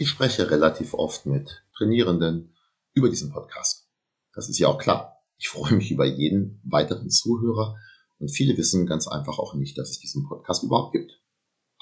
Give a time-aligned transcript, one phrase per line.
[0.00, 2.54] Ich spreche relativ oft mit Trainierenden
[2.94, 3.90] über diesen Podcast.
[4.32, 5.24] Das ist ja auch klar.
[5.38, 7.76] Ich freue mich über jeden weiteren Zuhörer
[8.20, 11.20] und viele wissen ganz einfach auch nicht, dass es diesen Podcast überhaupt gibt.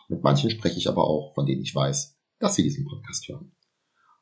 [0.08, 3.54] Mit manchen spreche ich aber auch, von denen ich weiß, dass sie diesen Podcast hören.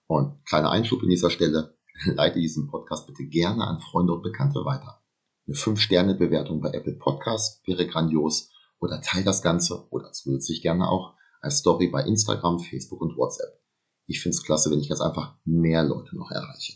[0.08, 4.64] Und kleiner Einschub in dieser Stelle, leite diesen Podcast bitte gerne an Freunde und Bekannte
[4.64, 5.04] weiter.
[5.46, 11.14] Eine 5-Sterne-Bewertung bei Apple Podcast wäre grandios oder teile das Ganze oder zusätzlich gerne auch
[11.40, 13.63] als Story bei Instagram, Facebook und WhatsApp.
[14.06, 16.74] Ich finde es klasse, wenn ich ganz einfach mehr Leute noch erreiche.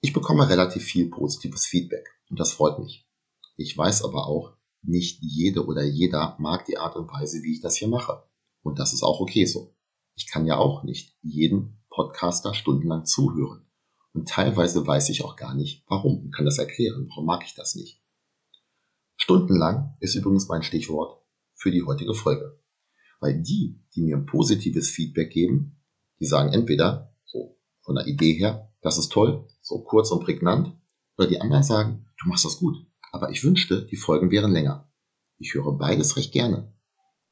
[0.00, 3.06] Ich bekomme relativ viel positives Feedback und das freut mich.
[3.56, 7.60] Ich weiß aber auch, nicht jede oder jeder mag die Art und Weise, wie ich
[7.60, 8.22] das hier mache.
[8.62, 9.76] Und das ist auch okay so.
[10.14, 13.66] Ich kann ja auch nicht jeden Podcaster stundenlang zuhören.
[14.12, 17.06] Und teilweise weiß ich auch gar nicht, warum und kann das erklären.
[17.10, 18.02] Warum mag ich das nicht?
[19.16, 21.22] Stundenlang ist übrigens mein Stichwort
[21.54, 22.58] für die heutige Folge.
[23.20, 25.79] Weil die, die mir positives Feedback geben,
[26.20, 30.76] die sagen entweder, so von der Idee her, das ist toll, so kurz und prägnant,
[31.16, 32.76] oder die anderen sagen, du machst das gut,
[33.12, 34.90] aber ich wünschte, die Folgen wären länger.
[35.38, 36.72] Ich höre beides recht gerne.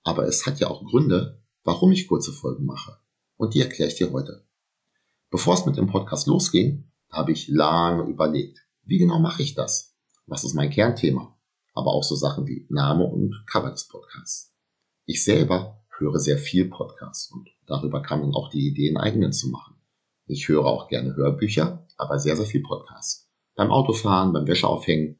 [0.03, 2.97] Aber es hat ja auch Gründe, warum ich kurze Folgen mache.
[3.36, 4.47] Und die erkläre ich dir heute.
[5.30, 9.95] Bevor es mit dem Podcast losging, habe ich lange überlegt, wie genau mache ich das?
[10.27, 11.39] Was ist mein Kernthema?
[11.74, 14.55] Aber auch so Sachen wie Name und Cover des Podcasts.
[15.05, 19.33] Ich selber höre sehr viel Podcasts und darüber kam dann auch die Idee, einen eigenen
[19.33, 19.77] zu machen.
[20.27, 23.31] Ich höre auch gerne Hörbücher, aber sehr, sehr viel Podcasts.
[23.55, 25.19] Beim Autofahren, beim Wäscheaufhängen,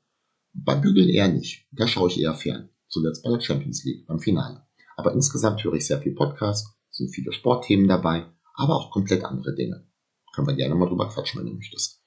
[0.53, 1.67] beim Bügeln eher nicht.
[1.73, 2.69] Da schaue ich eher fern.
[2.89, 4.67] Zuletzt bei der Champions League, beim Finale.
[4.97, 9.55] Aber insgesamt höre ich sehr viel Podcast, sind viele Sportthemen dabei, aber auch komplett andere
[9.55, 9.87] Dinge.
[10.35, 12.03] Können wir gerne mal drüber quatschen, wenn du möchtest.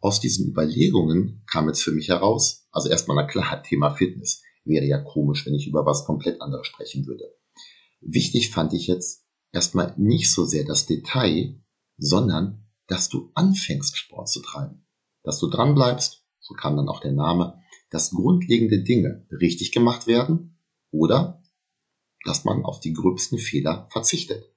[0.00, 4.42] Aus diesen Überlegungen kam jetzt für mich heraus, also erstmal na klar, Thema Fitness.
[4.64, 7.34] Wäre ja komisch, wenn ich über was komplett anderes sprechen würde.
[8.02, 11.60] Wichtig fand ich jetzt erstmal nicht so sehr das Detail,
[11.96, 14.86] sondern dass du anfängst, Sport zu treiben.
[15.22, 20.06] Dass du dran bleibst, so kam dann auch der Name, dass grundlegende Dinge richtig gemacht
[20.06, 20.58] werden
[20.90, 21.42] oder
[22.24, 24.52] dass man auf die gröbsten Fehler verzichtet.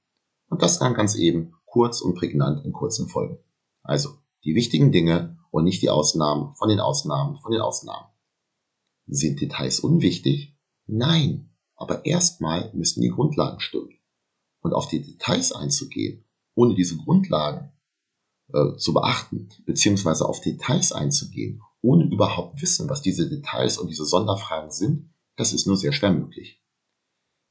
[0.49, 3.37] Und das dann ganz eben kurz und prägnant in kurzen Folgen.
[3.83, 4.09] Also
[4.43, 8.07] die wichtigen Dinge und nicht die Ausnahmen von den Ausnahmen von den Ausnahmen.
[9.07, 10.57] Sind Details unwichtig?
[10.87, 11.54] Nein,
[11.85, 13.93] aber erstmal müssen die Grundlagen stimmen.
[14.61, 16.25] Und auf die Details einzugehen,
[16.55, 17.71] ohne diese Grundlagen
[18.51, 24.05] äh, zu beachten, beziehungsweise auf Details einzugehen, ohne überhaupt wissen, was diese Details und diese
[24.05, 26.59] Sonderfragen sind, das ist nur sehr schwer möglich.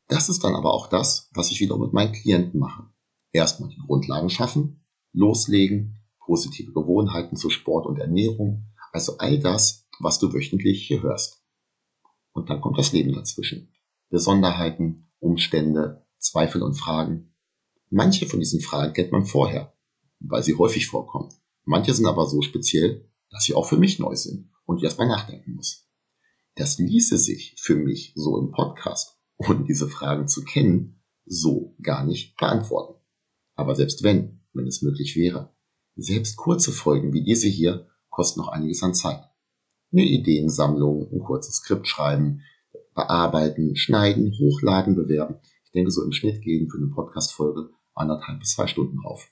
[0.08, 2.88] Das ist dann aber auch das, was ich wieder mit meinen Klienten mache.
[3.32, 10.18] Erstmal die Grundlagen schaffen, loslegen, positive Gewohnheiten zu Sport und Ernährung, also all das, was
[10.18, 11.44] du wöchentlich hier hörst.
[12.32, 13.72] Und dann kommt das Leben dazwischen.
[14.10, 17.34] Besonderheiten, Umstände, Zweifel und Fragen.
[17.90, 19.74] Manche von diesen Fragen kennt man vorher,
[20.20, 21.32] weil sie häufig vorkommen.
[21.64, 25.08] Manche sind aber so speziell, dass sie auch für mich neu sind und ich erstmal
[25.08, 25.88] nachdenken muss.
[26.56, 32.04] Das ließe sich für mich so im Podcast, ohne diese Fragen zu kennen, so gar
[32.04, 33.00] nicht beantworten.
[33.56, 35.54] Aber selbst wenn, wenn es möglich wäre,
[35.96, 39.22] selbst kurze Folgen wie diese hier kosten noch einiges an Zeit.
[39.92, 42.42] Eine Ideensammlung, ein kurzes Skript schreiben,
[42.94, 45.36] bearbeiten, schneiden, hochladen, bewerben.
[45.64, 49.30] Ich denke, so im Schnitt gehen für eine Podcast-Folge anderthalb bis zwei Stunden drauf.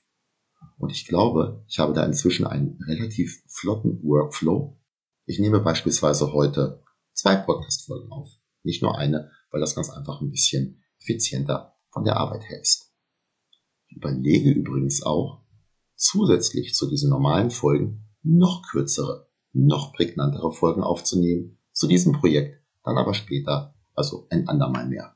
[0.77, 4.77] Und ich glaube, ich habe da inzwischen einen relativ flotten Workflow.
[5.25, 6.83] Ich nehme beispielsweise heute
[7.13, 8.29] zwei Podcast-Folgen auf.
[8.63, 12.91] Nicht nur eine, weil das ganz einfach ein bisschen effizienter von der Arbeit her ist.
[13.87, 15.43] Ich überlege übrigens auch,
[15.95, 22.97] zusätzlich zu diesen normalen Folgen noch kürzere, noch prägnantere Folgen aufzunehmen zu diesem Projekt, dann
[22.97, 25.15] aber später, also ein andermal mehr.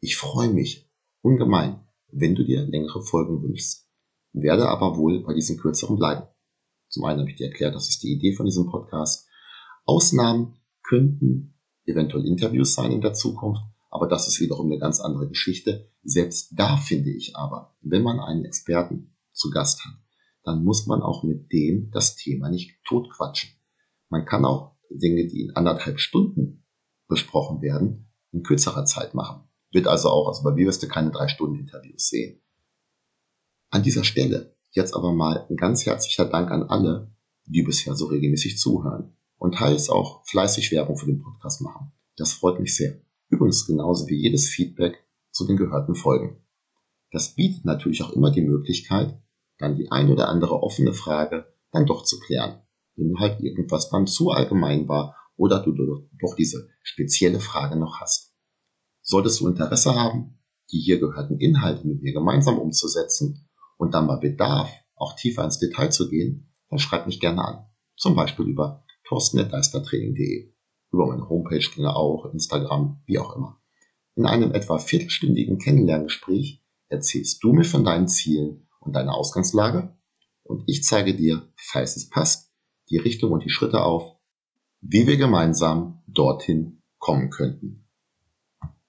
[0.00, 0.90] Ich freue mich
[1.20, 3.88] ungemein, wenn du dir längere Folgen wünschst,
[4.32, 6.26] werde aber wohl bei diesen kürzeren bleiben.
[6.88, 9.28] Zum einen habe ich dir erklärt, das ist die Idee von diesem Podcast.
[9.84, 11.54] Ausnahmen könnten
[11.84, 15.90] eventuell Interviews sein in der Zukunft, aber das ist wiederum eine ganz andere Geschichte.
[16.02, 19.94] Selbst da finde ich aber, wenn man einen Experten zu Gast hat,
[20.44, 23.50] dann muss man auch mit dem das Thema nicht totquatschen.
[24.08, 26.65] Man kann auch Dinge, die in anderthalb Stunden
[27.08, 29.48] besprochen werden, in kürzerer Zeit machen.
[29.70, 32.40] Wird also auch, also bei mir wirst du keine drei Stunden Interviews sehen.
[33.70, 37.10] An dieser Stelle jetzt aber mal ein ganz herzlicher Dank an alle,
[37.46, 41.92] die bisher so regelmäßig zuhören und teils auch fleißig Werbung für den Podcast machen.
[42.16, 43.00] Das freut mich sehr.
[43.28, 46.42] Übrigens genauso wie jedes Feedback zu den gehörten Folgen.
[47.10, 49.20] Das bietet natürlich auch immer die Möglichkeit,
[49.58, 52.62] dann die ein oder andere offene Frage dann doch zu klären,
[52.96, 58.34] wenn halt irgendwas dann zu allgemein war oder du doch diese spezielle Frage noch hast.
[59.02, 60.38] Solltest du Interesse haben,
[60.72, 65.58] die hier gehörten Inhalte mit mir gemeinsam umzusetzen und dann bei Bedarf auch tiefer ins
[65.58, 67.66] Detail zu gehen, dann schreib mich gerne an.
[67.96, 70.52] Zum Beispiel über torsten.deistertraining.de,
[70.90, 73.60] über meine Homepage ginge auch, Instagram, wie auch immer.
[74.16, 79.96] In einem etwa viertelstündigen Kennenlerngespräch erzählst du mir von deinen Zielen und deiner Ausgangslage
[80.42, 82.52] und ich zeige dir, falls es passt,
[82.90, 84.15] die Richtung und die Schritte auf,
[84.88, 87.85] wie wir gemeinsam dorthin kommen könnten.